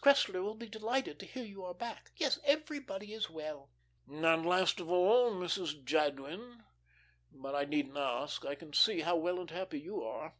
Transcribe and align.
Cressler 0.00 0.42
will 0.42 0.56
be 0.56 0.68
delighted 0.68 1.20
to 1.20 1.24
hear 1.26 1.44
you 1.44 1.64
are 1.64 1.72
back. 1.72 2.10
Yes, 2.16 2.40
everybody 2.44 3.12
is 3.14 3.30
well." 3.30 3.70
"And, 4.08 4.44
last 4.44 4.80
of 4.80 4.90
all, 4.90 5.30
Mrs. 5.30 5.84
Jadwin? 5.84 6.64
But 7.30 7.54
I 7.54 7.64
needn't 7.64 7.96
ask; 7.96 8.44
I 8.44 8.56
can 8.56 8.72
see 8.72 9.02
how 9.02 9.14
well 9.14 9.38
and 9.38 9.50
happy 9.52 9.78
you 9.78 10.02
are." 10.02 10.34